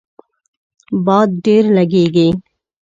[1.05, 2.27] باد ډیر لږیږي